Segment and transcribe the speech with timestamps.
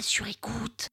[0.00, 0.88] sur écoute.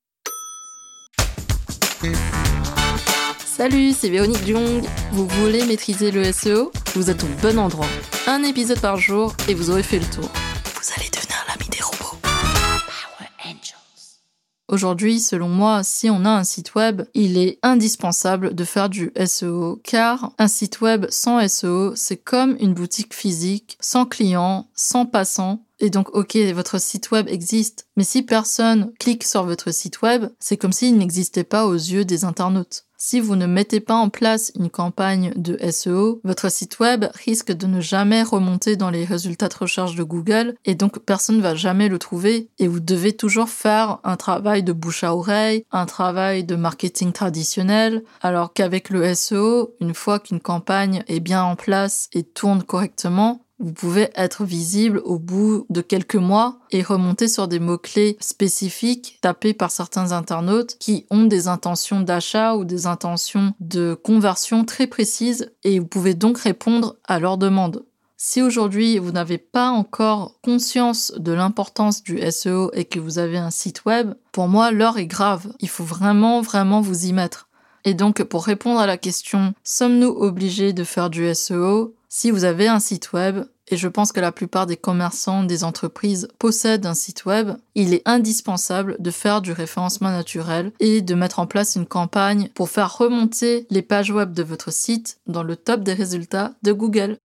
[3.45, 4.83] Salut, c'est Véronique Jung.
[5.11, 7.87] Vous voulez maîtriser le SEO Vous êtes au bon endroit.
[8.27, 10.29] Un épisode par jour et vous aurez fait le tour.
[10.65, 12.17] Vous allez devenir l'ami des robots.
[12.21, 14.21] Power Angels.
[14.67, 19.11] Aujourd'hui, selon moi, si on a un site web, il est indispensable de faire du
[19.25, 25.05] SEO car un site web sans SEO, c'est comme une boutique physique, sans clients, sans
[25.05, 25.65] passants.
[25.81, 30.27] Et donc, ok, votre site web existe, mais si personne clique sur votre site web,
[30.39, 32.85] c'est comme s'il n'existait pas aux yeux des internautes.
[33.03, 37.51] Si vous ne mettez pas en place une campagne de SEO, votre site web risque
[37.51, 41.41] de ne jamais remonter dans les résultats de recherche de Google et donc personne ne
[41.41, 45.65] va jamais le trouver et vous devez toujours faire un travail de bouche à oreille,
[45.71, 51.41] un travail de marketing traditionnel, alors qu'avec le SEO, une fois qu'une campagne est bien
[51.41, 56.81] en place et tourne correctement, vous pouvez être visible au bout de quelques mois et
[56.81, 62.65] remonter sur des mots-clés spécifiques tapés par certains internautes qui ont des intentions d'achat ou
[62.65, 67.85] des intentions de conversion très précises et vous pouvez donc répondre à leurs demandes.
[68.17, 73.37] Si aujourd'hui vous n'avez pas encore conscience de l'importance du SEO et que vous avez
[73.37, 75.53] un site web, pour moi l'heure est grave.
[75.59, 77.49] Il faut vraiment vraiment vous y mettre.
[77.83, 82.43] Et donc pour répondre à la question sommes-nous obligés de faire du SEO si vous
[82.43, 86.85] avez un site web, et je pense que la plupart des commerçants, des entreprises possèdent
[86.85, 91.47] un site web, il est indispensable de faire du référencement naturel et de mettre en
[91.47, 95.83] place une campagne pour faire remonter les pages web de votre site dans le top
[95.83, 97.17] des résultats de Google.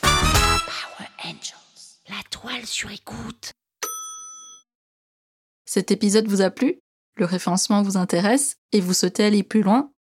[0.00, 1.98] Power Angels.
[2.08, 3.50] La toile sur écoute.
[5.66, 6.78] Cet épisode vous a plu?
[7.16, 8.54] Le référencement vous intéresse?
[8.70, 9.90] Et vous souhaitez aller plus loin?